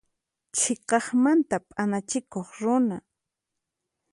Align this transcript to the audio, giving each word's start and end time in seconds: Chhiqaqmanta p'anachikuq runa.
Chhiqaqmanta 0.57 1.57
p'anachikuq 1.69 2.47
runa. 2.61 2.97